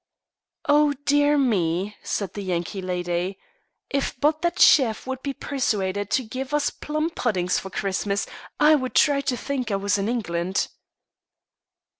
"Oh, 0.67 0.93
dear 1.05 1.37
me!" 1.37 1.95
said 2.01 2.33
the 2.33 2.41
Yankee 2.41 2.81
lady. 2.81 3.37
"If 3.91 4.19
but 4.19 4.41
that 4.41 4.59
chef 4.59 5.03
could 5.05 5.21
be 5.21 5.31
persuaded 5.35 6.09
to 6.09 6.23
give 6.23 6.55
us 6.55 6.71
plum 6.71 7.11
puddings 7.11 7.59
for 7.59 7.69
Christmas, 7.69 8.25
I 8.59 8.73
would 8.73 8.95
try 8.95 9.21
to 9.21 9.37
think 9.37 9.69
I 9.69 9.75
was 9.75 9.99
in 9.99 10.09
England." 10.09 10.69